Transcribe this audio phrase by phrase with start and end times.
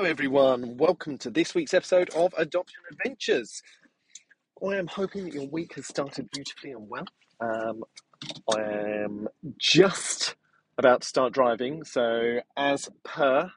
[0.00, 0.78] Hello, everyone.
[0.78, 3.62] Welcome to this week's episode of Adoption Adventures.
[4.66, 7.04] I am hoping that your week has started beautifully and well.
[7.38, 7.84] Um,
[8.50, 9.28] I am
[9.58, 10.36] just
[10.78, 13.50] about to start driving, so as per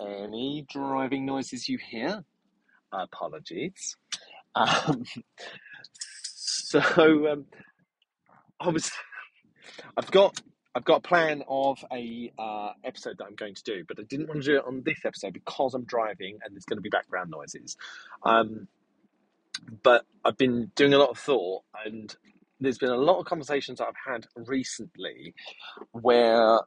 [0.00, 2.24] any driving noises you hear,
[2.92, 3.96] apologies.
[4.56, 5.04] Um,
[6.34, 7.46] so um,
[8.58, 8.90] I was,
[9.96, 10.42] I've got
[10.74, 14.02] I've got a plan of a uh, episode that I'm going to do, but I
[14.02, 16.82] didn't want to do it on this episode because I'm driving and there's going to
[16.82, 17.76] be background noises.
[18.24, 18.66] Um,
[19.82, 22.14] but I've been doing a lot of thought, and
[22.60, 25.34] there's been a lot of conversations that I've had recently
[25.92, 26.60] where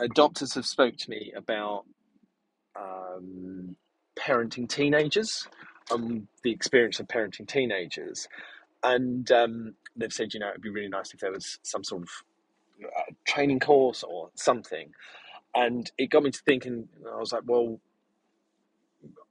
[0.00, 1.84] adopters have spoke to me about
[2.76, 3.76] um,
[4.18, 5.46] parenting teenagers,
[5.90, 8.26] um, the experience of parenting teenagers,
[8.82, 12.02] and um, they've said, you know, it'd be really nice if there was some sort
[12.02, 12.08] of
[12.84, 14.92] a training course or something.
[15.54, 17.80] And it got me to thinking, I was like, well,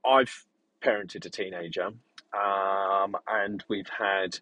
[0.05, 0.45] I've
[0.81, 1.91] parented a teenager
[2.33, 4.39] um, and we've had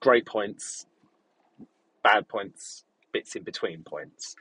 [0.00, 0.86] great points,
[2.02, 4.36] bad points, bits in between points.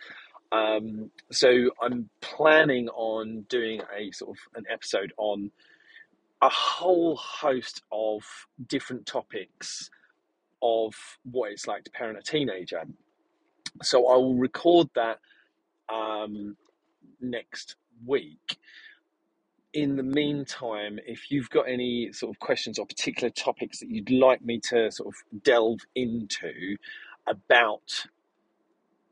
[0.52, 5.52] Um, so I'm planning on doing a sort of an episode on
[6.42, 8.24] a whole host of
[8.68, 9.90] different topics
[10.62, 12.84] of what it's like to parent a teenager.
[13.84, 15.20] So I will record that
[15.94, 16.56] um,
[17.22, 18.58] next week.
[19.74, 24.10] In the meantime, if you've got any sort of questions or particular topics that you'd
[24.10, 26.78] like me to sort of delve into
[27.28, 28.06] about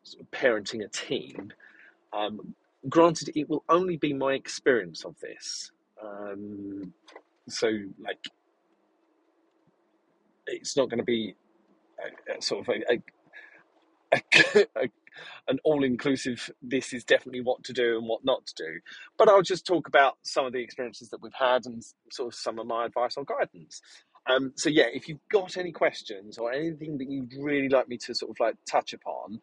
[0.04, 1.54] sort of parenting a teen,
[2.14, 2.56] um,
[2.88, 5.72] granted, it will only be my experience of this.
[6.02, 6.94] Um,
[7.50, 7.68] so,
[8.00, 8.30] like,
[10.48, 11.36] it's not going to be
[12.00, 13.04] a, a sort of a, a
[14.14, 14.22] a,
[15.48, 18.80] an all-inclusive this is definitely what to do and what not to do.
[19.18, 22.40] But i'll just talk about some of the experiences that we've had and sort of
[22.40, 23.82] some of my advice or guidance.
[24.26, 27.98] Um, so yeah if you've got any questions or anything that you'd really like me
[27.98, 29.42] to sort of like touch upon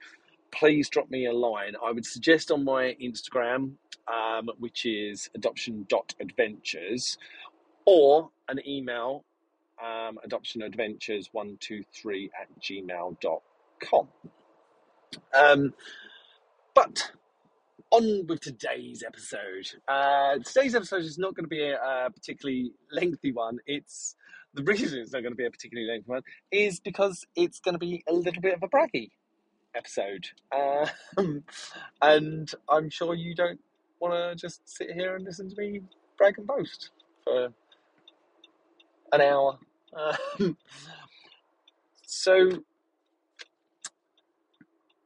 [0.52, 1.74] please drop me a line.
[1.84, 3.72] I would suggest on my instagram
[4.08, 7.18] um, which is adoption.adventures
[7.84, 9.24] or an email
[9.82, 14.08] um, adoptionadventures123 at gmail.com
[15.34, 15.74] um,
[16.74, 17.12] but
[17.90, 19.68] on with today's episode.
[19.88, 23.58] Uh, today's episode is not going to be a, a, particularly lengthy one.
[23.66, 24.14] It's
[24.54, 27.74] the reason it's not going to be a particularly lengthy one is because it's going
[27.74, 29.10] to be a little bit of a braggy
[29.74, 30.26] episode,
[31.16, 31.44] um,
[32.02, 33.60] and I'm sure you don't
[34.00, 35.80] want to just sit here and listen to me
[36.18, 36.90] brag and boast
[37.24, 37.48] for
[39.12, 39.58] an hour.
[40.38, 40.56] Um,
[42.06, 42.62] so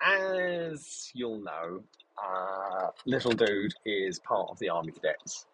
[0.05, 1.83] as you'll know,
[2.23, 5.47] uh, Little Dude is part of the Army Cadets.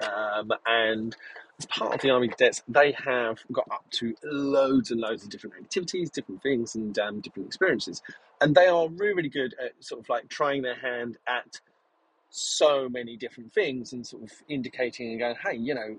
[0.00, 1.16] Um, and
[1.58, 5.30] as part of the Army Cadets, they have got up to loads and loads of
[5.30, 8.02] different activities, different things, and um, different experiences.
[8.40, 11.60] And they are really, really good at sort of like trying their hand at
[12.30, 15.98] so many different things and sort of indicating and going, hey, you know,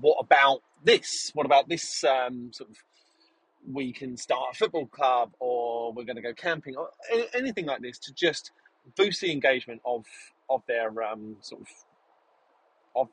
[0.00, 1.30] what about this?
[1.34, 2.76] What about this um, sort of
[3.68, 6.90] we can start a football club or we're going to go camping or
[7.34, 8.52] anything like this to just
[8.96, 10.04] boost the engagement of
[10.48, 11.68] of their um, sort of
[12.96, 13.08] of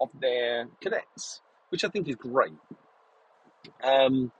[0.00, 1.40] of their cadets,
[1.70, 2.52] which I think is great.
[3.82, 4.32] Um,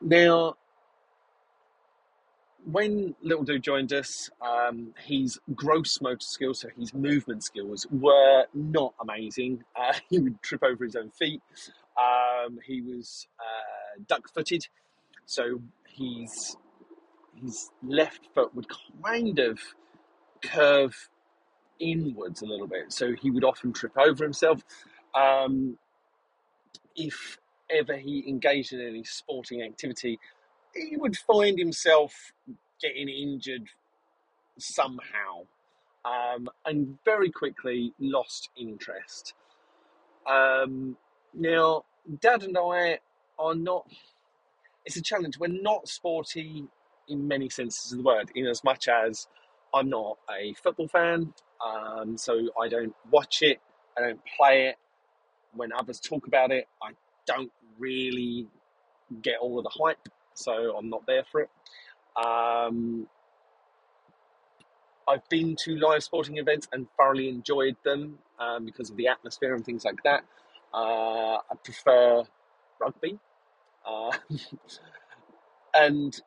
[0.00, 0.56] now,
[2.64, 8.46] when Little Dude joined us, um, his gross motor skills, so his movement skills, were
[8.54, 9.64] not amazing.
[9.74, 11.42] Uh, he would trip over his own feet.
[12.02, 14.66] Um, he was uh, duck-footed,
[15.26, 16.56] so his
[17.40, 18.66] his left foot would
[19.02, 19.58] kind of
[20.42, 21.08] curve
[21.78, 24.62] inwards a little bit, so he would often trip over himself.
[25.14, 25.78] Um,
[26.94, 27.38] if
[27.70, 30.18] ever he engaged in any sporting activity,
[30.74, 32.32] he would find himself
[32.80, 33.68] getting injured
[34.58, 35.46] somehow
[36.04, 39.34] um, and very quickly lost interest.
[40.28, 40.96] Um,
[41.34, 41.84] now,
[42.20, 42.98] Dad and I
[43.38, 43.86] are not,
[44.84, 45.38] it's a challenge.
[45.38, 46.64] We're not sporty
[47.08, 49.28] in many senses of the word, in as much as
[49.74, 51.32] I'm not a football fan,
[51.64, 53.60] um, so I don't watch it,
[53.96, 54.76] I don't play it.
[55.54, 56.92] When others talk about it, I
[57.26, 58.46] don't really
[59.22, 61.50] get all of the hype, so I'm not there for it.
[62.16, 63.06] Um,
[65.08, 69.54] I've been to live sporting events and thoroughly enjoyed them um, because of the atmosphere
[69.54, 70.24] and things like that.
[70.74, 72.24] Uh, I prefer
[72.80, 73.18] rugby,
[73.86, 74.12] uh,
[75.74, 76.20] and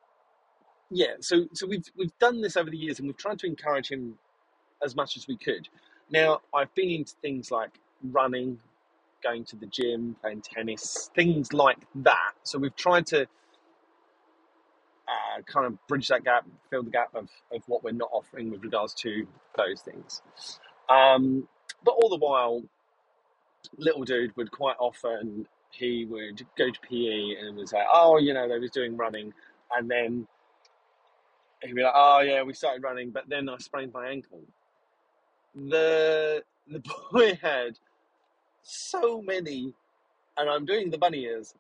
[0.92, 3.90] yeah, so so we've we've done this over the years, and we've tried to encourage
[3.90, 4.18] him
[4.84, 5.68] as much as we could.
[6.12, 7.72] Now, I've been into things like
[8.04, 8.60] running,
[9.24, 12.34] going to the gym, playing tennis, things like that.
[12.44, 13.24] So we've tried to
[15.08, 18.52] uh, kind of bridge that gap, fill the gap of, of what we're not offering
[18.52, 19.28] with regards to
[19.58, 20.22] those things.
[20.90, 21.48] Um,
[21.84, 22.64] but all the while,
[23.78, 28.34] little dude would quite often he would go to PE and would say, "Oh, you
[28.34, 29.34] know, they was doing running,"
[29.76, 30.28] and then
[31.62, 34.42] he'd be like, "Oh yeah, we started running, but then I sprained my ankle."
[35.56, 36.80] The the
[37.12, 37.80] boy had
[38.64, 39.74] so many,
[40.38, 41.54] and I'm doing the bunny ears,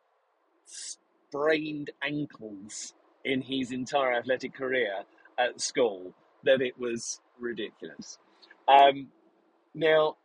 [0.66, 2.94] sprained ankles
[3.24, 5.04] in his entire athletic career
[5.38, 6.13] at school
[6.44, 8.18] that it was ridiculous.
[8.68, 9.07] Um,
[9.74, 10.16] now,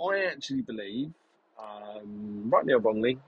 [0.00, 1.12] I actually believe,
[1.58, 3.18] um, rightly or wrongly,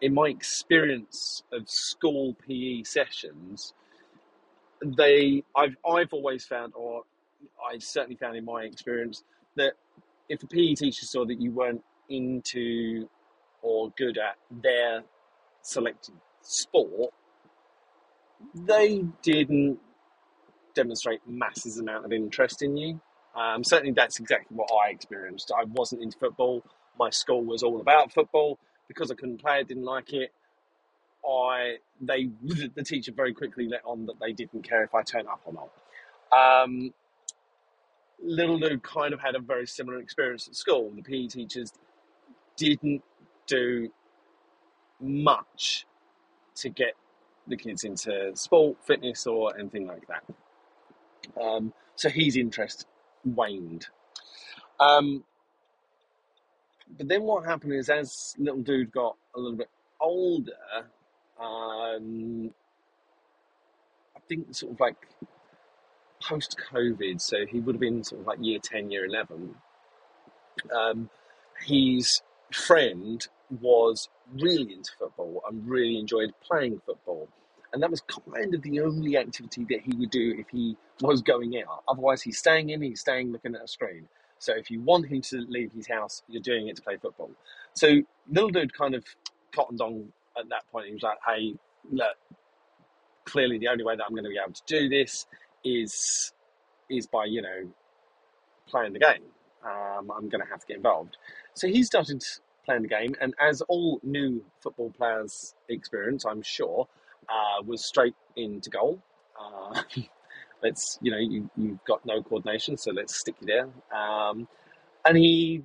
[0.00, 3.74] in my experience of school PE sessions,
[4.82, 7.02] they I've I've always found, or
[7.62, 9.24] I certainly found in my experience,
[9.56, 9.74] that
[10.28, 13.08] if a PE teacher saw that you weren't into
[13.62, 15.02] or good at their
[15.62, 17.12] selected sport,
[18.54, 19.78] they didn't
[20.74, 23.00] demonstrate masses amount of interest in you.
[23.36, 25.52] Um, certainly, that's exactly what I experienced.
[25.56, 26.64] I wasn't into football.
[26.98, 28.58] My school was all about football
[28.88, 30.32] because I couldn't play it, didn't like it.
[31.28, 32.28] I they
[32.74, 35.52] the teacher very quickly let on that they didn't care if I turned up or
[35.52, 36.64] not.
[36.64, 36.92] Um,
[38.22, 40.90] little dude kind of had a very similar experience at school.
[40.94, 41.72] The PE teachers
[42.56, 43.02] didn't
[43.46, 43.90] do
[45.00, 45.86] much
[46.56, 46.94] to get
[47.46, 50.24] the kids into sport, fitness, or anything like that.
[51.40, 52.86] Um, so his interest
[53.24, 53.86] waned.
[54.80, 55.24] Um,
[56.96, 59.70] but then what happened is, as little dude got a little bit
[60.00, 60.52] older,
[61.40, 62.50] um,
[64.16, 64.96] I think sort of like
[66.22, 69.54] post COVID, so he would have been sort of like year 10, year 11.
[70.74, 71.10] Um,
[71.66, 72.22] his
[72.52, 73.26] friend
[73.60, 77.28] was really into football and really enjoyed playing football.
[77.72, 81.20] And that was kind of the only activity that he would do if he was
[81.22, 81.82] going out.
[81.88, 84.08] Otherwise, he's staying in, he's staying looking at a screen.
[84.38, 87.30] So if you want him to leave his house, you're doing it to play football.
[87.74, 89.04] So little dude kind of
[89.54, 90.86] cottoned on at that point.
[90.86, 91.54] He was like, hey,
[91.90, 92.16] look,
[93.24, 95.26] clearly the only way that I'm going to be able to do this
[95.64, 96.32] is
[96.88, 97.70] is by, you know,
[98.66, 99.24] playing the game.
[99.62, 101.18] Um, I'm going to have to get involved.
[101.54, 102.24] So he started
[102.64, 106.88] playing the game, and as all new football players experience, I'm sure,
[107.28, 109.02] uh, was straight into goal.
[109.40, 109.82] Uh,
[110.62, 113.98] let's, you know, you, you've got no coordination, so let's stick you there.
[113.98, 114.48] Um,
[115.04, 115.62] and he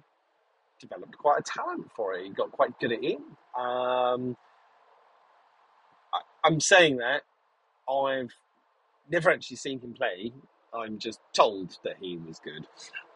[0.80, 2.26] developed quite a talent for it.
[2.26, 3.18] He got quite good at it.
[3.58, 4.36] Um,
[6.14, 7.22] I, I'm saying that
[7.90, 8.32] I've
[9.10, 10.32] never actually seen him play.
[10.74, 12.66] I'm just told that he was good,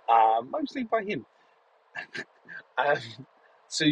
[0.10, 1.26] uh, mostly by him.
[2.78, 2.98] um,
[3.68, 3.86] so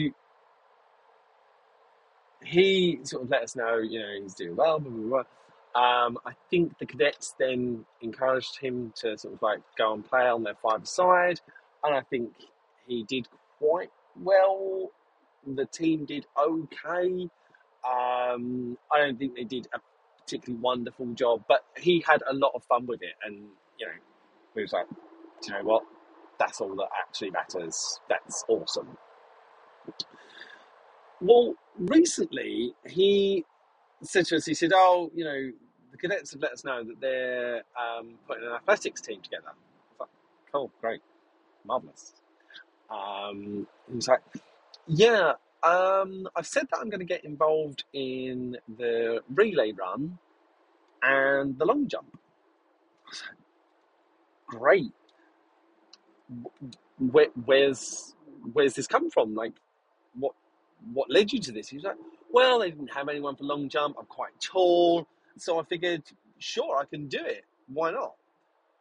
[2.45, 5.24] he sort of let us know, you know, he's doing well, blah, blah, blah.
[5.75, 10.27] Um, I think the cadets then encouraged him to sort of like go and play
[10.27, 11.42] on their five side,
[11.83, 12.31] and I think
[12.88, 13.27] he did
[13.59, 14.92] quite well.
[15.45, 17.29] The team did okay.
[17.84, 19.79] Um, I don't think they did a
[20.22, 23.36] particularly wonderful job, but he had a lot of fun with it, and
[23.77, 23.93] you know,
[24.53, 24.88] he was like,
[25.41, 25.84] do you know what?
[26.39, 28.00] That's all that actually matters.
[28.10, 28.98] That's awesome.
[31.25, 33.46] Well, recently he
[34.03, 35.51] said to us, he said, "Oh, you know,
[35.91, 39.50] the cadets have let us know that they're um, putting an athletics team together."
[40.01, 40.05] I
[40.51, 41.01] cool, great,
[41.65, 42.13] marvelous.
[42.89, 44.22] Um, he was like,
[44.88, 50.20] "Yeah, um, I've said that I'm going to get involved in the relay run
[51.03, 52.17] and the long jump."
[54.48, 54.91] Great.
[57.00, 58.15] Where, where's
[58.53, 59.36] where's this come from?
[59.36, 59.53] Like,
[60.15, 60.34] what
[60.94, 61.70] what led you to this?
[61.70, 61.98] He was like,
[62.32, 63.96] well, they didn't have anyone for long jump.
[64.00, 66.04] I'm quite tall, so I figured,
[66.39, 67.44] sure, I can do it.
[67.68, 68.15] Why not?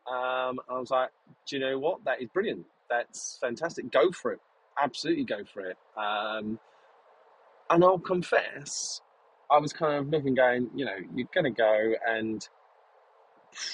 [0.07, 1.11] Um, I was like,
[1.47, 2.05] do you know what?
[2.05, 2.67] That is brilliant.
[2.91, 3.91] That's fantastic.
[3.91, 4.41] Go for it.
[4.83, 5.77] Absolutely go for it.
[5.97, 6.59] Um,
[7.71, 9.01] and I'll confess,
[9.51, 12.47] I was kind of looking, going, you know, you're going to go and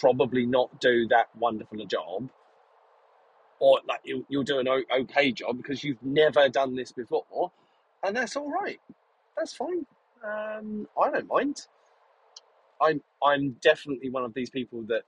[0.01, 2.29] probably not do that wonderful a job
[3.61, 7.53] or like you, you'll do an okay job because you've never done this before,
[8.05, 8.81] and that's all right.
[9.37, 9.87] That's fine.
[10.25, 11.67] Um, I don't mind.
[12.81, 15.03] I'm I'm definitely one of these people that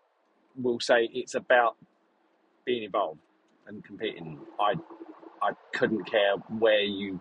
[0.60, 1.76] will say it's about
[2.64, 3.20] being involved
[3.66, 4.38] and competing.
[4.60, 4.74] I
[5.42, 7.20] I couldn't care where you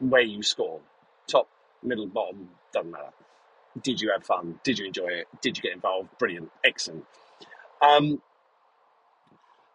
[0.00, 0.80] where you score,
[1.28, 1.48] top,
[1.82, 3.10] middle, bottom, doesn't matter.
[3.82, 4.60] Did you have fun?
[4.64, 5.28] Did you enjoy it?
[5.42, 6.10] Did you get involved?
[6.18, 7.04] Brilliant, excellent.
[7.82, 8.22] Um,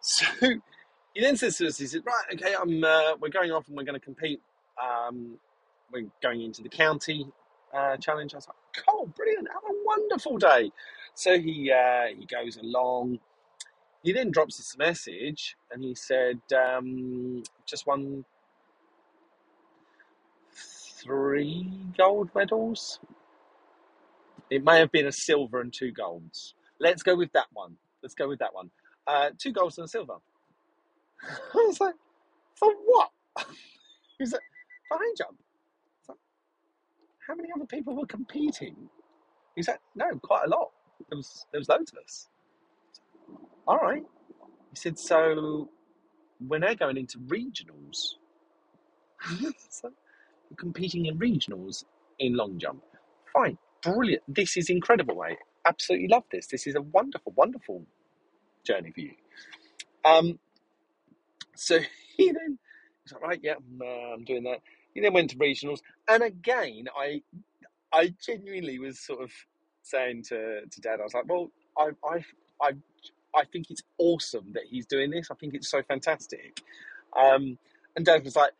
[0.00, 0.26] So
[1.16, 3.76] he then says to us, he said, right, okay, I'm, uh, we're going off and
[3.76, 4.38] we're going to compete.
[4.78, 5.38] Um,
[5.90, 7.26] we're going into the county
[7.72, 8.34] uh, challenge.
[8.34, 10.70] I was like, cool, brilliant, have a wonderful day.
[11.14, 13.20] So he, uh, he goes along.
[14.02, 18.26] He then drops a message and he said, um, just won
[20.52, 23.00] three gold medals.
[24.50, 26.52] It may have been a silver and two golds.
[26.78, 27.78] Let's go with that one.
[28.02, 28.70] Let's go with that one.
[29.06, 30.16] Uh, two golds and a silver.
[31.54, 31.94] I was like,
[32.54, 33.10] for what?
[34.18, 34.42] He was like,
[34.88, 35.38] for high jump.
[36.08, 36.18] Like,
[37.26, 38.76] how many other people were competing?
[39.54, 40.70] He said, no, quite a lot.
[41.10, 42.28] There was there was loads of us.
[43.66, 44.02] All right.
[44.70, 45.70] He said, so
[46.40, 48.14] we're now going into regionals.
[49.70, 49.90] so
[50.50, 51.84] we're competing in regionals
[52.18, 52.82] in long jump.
[53.32, 54.22] Fine, brilliant.
[54.28, 55.38] This is incredible, mate.
[55.66, 56.46] Absolutely love this.
[56.46, 57.84] This is a wonderful, wonderful
[58.64, 59.12] journey for you.
[60.04, 60.38] Um,
[61.56, 61.78] so
[62.16, 62.58] he then
[63.04, 63.54] was like, right, yeah,
[64.14, 64.60] I'm, doing that.
[64.94, 67.22] He then went to regionals, and again, I,
[67.92, 69.30] I genuinely was sort of
[69.82, 72.24] saying to, to Dad, I was like, well, I, I,
[72.62, 72.72] I,
[73.34, 75.30] I think it's awesome that he's doing this.
[75.30, 76.62] I think it's so fantastic.
[77.16, 77.58] Um,
[77.94, 78.52] and Dad was like,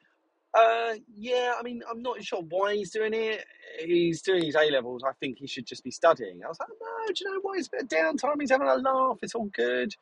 [0.54, 3.44] uh, yeah, I mean, I'm not sure why he's doing it.
[3.78, 5.02] He's doing his A levels.
[5.04, 6.42] I think he should just be studying.
[6.44, 7.58] I was like, no, do you know what?
[7.58, 8.40] It's a bit of downtime.
[8.40, 9.18] He's having a laugh.
[9.22, 9.94] It's all good.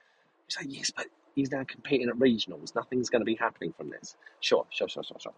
[0.46, 2.74] He's like, yes, but he's now competing at regionals.
[2.74, 4.16] Nothing's going to be happening from this.
[4.40, 5.34] Sure, sure, sure, sure, sure.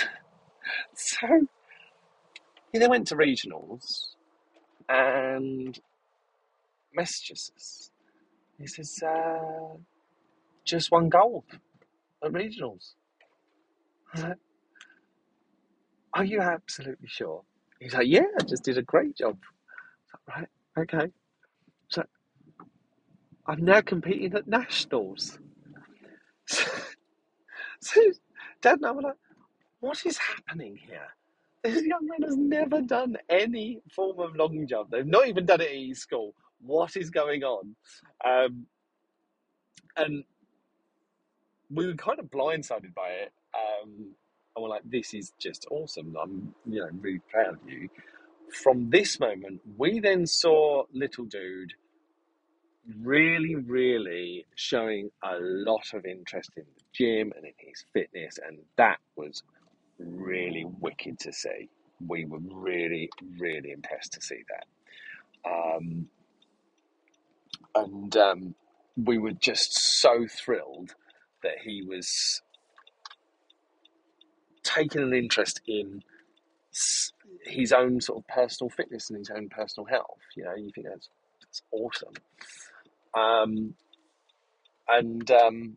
[0.94, 1.46] so
[2.72, 4.14] he then went to regionals
[4.88, 5.78] and
[6.94, 7.90] messages us.
[8.58, 9.76] He says, uh,
[10.64, 11.44] just one gold
[12.24, 12.94] at regionals.
[14.16, 14.34] Like,
[16.14, 17.42] Are you absolutely sure?
[17.80, 19.38] He's like, Yeah, I just did a great job.
[20.28, 20.48] Like, right,
[20.94, 21.12] okay.
[23.48, 25.38] I'm now competing at nationals.
[26.50, 26.64] So,
[27.80, 28.00] so
[28.62, 29.16] Dad and I were like,
[29.80, 31.08] What is happening here?
[31.62, 34.90] This young man has never done any form of long jump.
[34.90, 36.34] They've not even done it at school.
[36.60, 37.76] What is going on?
[38.24, 38.66] Um,
[39.96, 40.24] and
[41.70, 43.32] we were kind of blindsided by it.
[43.54, 44.14] Um,
[44.56, 46.16] and we're like, this is just awesome.
[46.20, 47.90] I'm, you know, really proud of you.
[48.62, 51.74] From this moment, we then saw little dude
[53.02, 58.58] really, really showing a lot of interest in the gym and in his fitness, and
[58.76, 59.42] that was
[59.98, 61.68] really wicked to see.
[62.06, 65.50] We were really, really impressed to see that.
[65.50, 66.08] Um,
[67.74, 68.54] and um,
[68.96, 70.94] we were just so thrilled
[71.42, 72.42] that he was
[74.62, 76.02] taking an interest in
[77.44, 80.20] his own sort of personal fitness and his own personal health.
[80.36, 81.08] You know, you think that's,
[81.40, 82.14] that's awesome.
[83.16, 83.74] Um,
[84.88, 85.76] and um,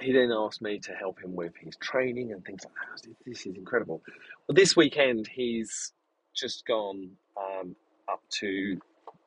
[0.00, 3.14] he then asked me to help him with his training and things like that.
[3.24, 4.02] This is incredible.
[4.46, 5.92] Well, this weekend he's
[6.34, 7.76] just gone um,
[8.10, 8.78] up to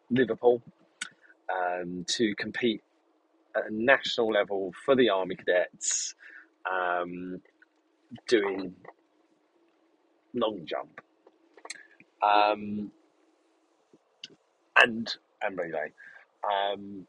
[0.09, 0.61] Liverpool
[1.51, 2.83] um, to compete
[3.55, 6.13] at a national level for the Army Cadets,
[6.69, 7.41] um,
[8.27, 8.75] doing
[10.33, 11.01] long jump
[12.21, 12.91] um,
[14.83, 15.91] and relay.
[16.43, 17.05] Um,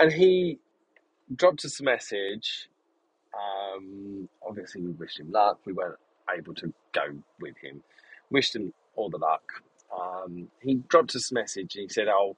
[0.00, 0.58] and he
[1.34, 2.68] dropped us a message.
[3.34, 5.60] Um, obviously, we wished him luck.
[5.64, 5.98] We weren't
[6.36, 7.06] able to go
[7.40, 7.82] with him.
[8.30, 9.42] Wished him all the luck.
[9.96, 12.36] Um, he dropped us a message and he said, "Oh,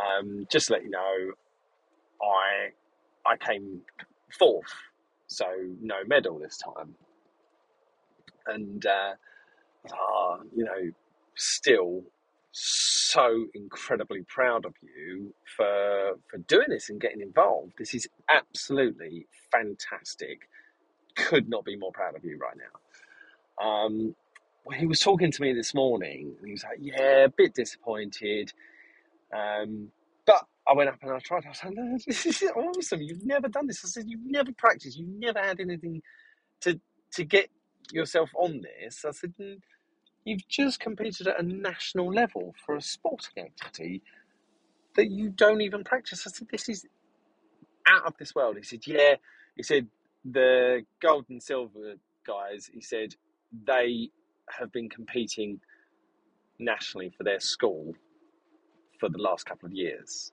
[0.00, 1.32] um, just to let you know,
[2.22, 2.70] I
[3.30, 3.82] I came
[4.38, 4.72] fourth,
[5.28, 5.46] so
[5.82, 6.94] no medal this time."
[8.46, 9.14] And uh,
[9.92, 10.92] ah, you know,
[11.36, 12.04] still
[12.52, 17.74] so incredibly proud of you for for doing this and getting involved.
[17.78, 20.48] This is absolutely fantastic.
[21.16, 22.90] Could not be more proud of you right now.
[23.64, 24.14] Um,
[24.64, 27.54] well, he was talking to me this morning, and he was like, "Yeah, a bit
[27.54, 28.52] disappointed."
[29.34, 29.92] Um,
[30.26, 31.46] but I went up and I tried.
[31.46, 33.02] I was like, "No, this is awesome!
[33.02, 34.98] You've never done this." I said, "You've never practiced.
[34.98, 36.02] You've never had anything
[36.62, 36.80] to
[37.14, 37.50] to get
[37.92, 39.60] yourself on this." I said, "Mm,
[40.24, 44.02] "You've just competed at a national level for a sporting activity
[44.96, 46.86] that you don't even practice." I said, "This is
[47.86, 49.16] out of this world." He said, "Yeah."
[49.56, 49.88] He said,
[50.24, 53.16] "The gold and silver guys," he said,
[53.52, 54.10] "they
[54.50, 55.60] have been competing
[56.58, 57.94] nationally for their school
[58.98, 60.32] for the last couple of years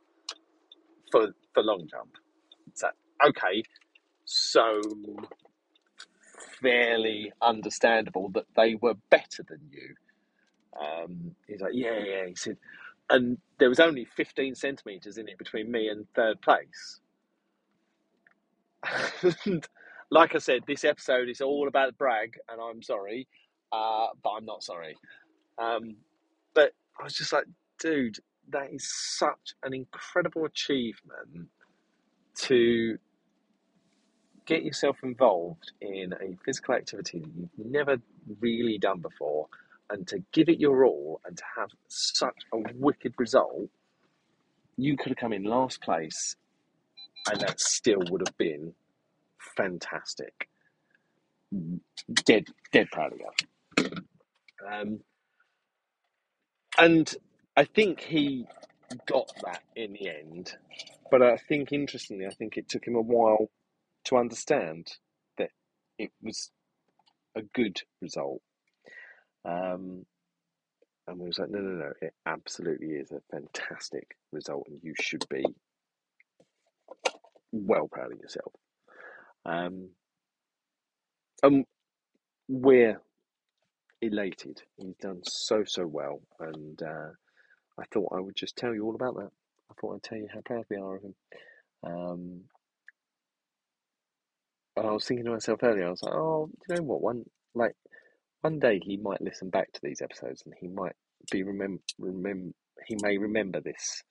[1.12, 2.18] for for long jump."
[2.74, 2.90] So,
[3.26, 3.64] okay,
[4.26, 4.82] so
[6.62, 9.96] fairly understandable that they were better than you.
[10.80, 12.26] Um, he's like, yeah, yeah.
[12.28, 12.58] He said,
[13.10, 17.00] and there was only 15 centimetres in it between me and third place.
[19.46, 19.68] and
[20.12, 23.28] like I said, this episode is all about brag, and I'm sorry,
[23.72, 24.96] uh, but I'm not sorry.
[25.58, 25.96] Um,
[26.54, 27.46] but I was just like,
[27.80, 28.18] dude,
[28.50, 31.50] that is such an incredible achievement
[32.36, 32.98] to
[34.48, 37.98] get yourself involved in a physical activity that you've never
[38.40, 39.48] really done before
[39.90, 43.70] and to give it your all and to have such a wicked result,
[44.78, 46.36] you could have come in last place
[47.30, 48.74] and that still would have been
[49.56, 50.48] fantastic.
[52.26, 53.90] Dead, dead proud of you.
[54.70, 55.00] Um,
[56.78, 57.14] and
[57.56, 58.46] I think he
[59.08, 60.54] got that in the end.
[61.10, 63.50] But I think, interestingly, I think it took him a while
[64.06, 64.88] to understand
[65.38, 65.50] that
[65.98, 66.52] it was
[67.36, 68.42] a good result.
[69.46, 70.06] Um,
[71.08, 74.94] and we was like, no, no, no, it absolutely is a fantastic result, and you
[75.00, 75.46] should be
[77.52, 78.52] well proud of yourself.
[79.46, 79.90] Um,
[81.44, 81.66] and
[82.50, 83.02] we're
[84.02, 84.62] elated.
[84.78, 87.10] He's done so, so well, and uh,
[87.80, 89.32] I thought I would just tell you all about that.
[89.72, 91.16] I thought I'd tell you how proud we are of him.
[91.84, 92.42] Um,
[94.86, 97.02] I was thinking to myself earlier, I was like, oh, you know what?
[97.02, 97.24] One
[97.56, 97.76] like
[98.42, 100.96] one day he might listen back to these episodes and he might
[101.32, 101.82] be remember
[102.88, 104.04] he may remember this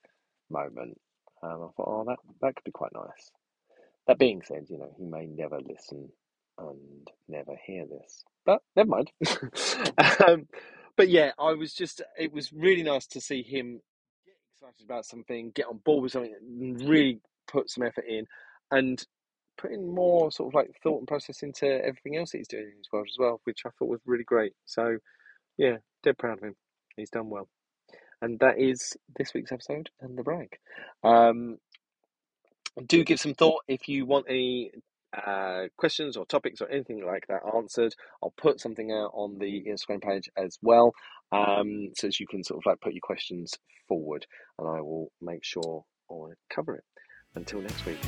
[0.50, 0.98] moment.
[1.42, 3.30] And I thought, oh, that that could be quite nice.
[4.06, 6.10] That being said, you know, he may never listen
[6.58, 9.10] and never hear this, but never mind.
[10.26, 10.48] um,
[10.96, 13.80] but yeah, I was just, it was really nice to see him
[14.26, 16.34] get excited about something, get on board with something,
[16.86, 18.26] really put some effort in,
[18.70, 19.04] and
[19.56, 22.90] putting more sort of like thought and process into everything else he's doing in his
[22.92, 24.52] world as well, which I thought was really great.
[24.64, 24.98] So,
[25.56, 26.56] yeah, dead proud of him.
[26.96, 27.48] He's done well.
[28.22, 30.56] And that is this week's episode and the brag.
[31.04, 31.58] Um,
[32.86, 34.70] do give some thought if you want any
[35.16, 37.94] uh, questions or topics or anything like that answered.
[38.22, 40.92] I'll put something out on the Instagram page as well,
[41.32, 43.52] um, so as you can sort of like put your questions
[43.88, 44.26] forward,
[44.58, 46.84] and I will make sure I cover it.
[47.34, 47.98] Until next week.